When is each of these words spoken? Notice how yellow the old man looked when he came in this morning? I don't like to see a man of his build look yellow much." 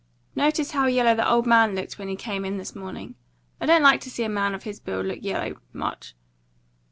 Notice 0.35 0.71
how 0.71 0.87
yellow 0.87 1.13
the 1.13 1.29
old 1.29 1.45
man 1.45 1.75
looked 1.75 1.99
when 1.99 2.07
he 2.07 2.15
came 2.15 2.43
in 2.43 2.57
this 2.57 2.75
morning? 2.75 3.13
I 3.59 3.67
don't 3.67 3.83
like 3.83 4.01
to 4.01 4.09
see 4.09 4.23
a 4.23 4.29
man 4.29 4.55
of 4.55 4.63
his 4.63 4.79
build 4.79 5.05
look 5.05 5.19
yellow 5.21 5.57
much." 5.73 6.15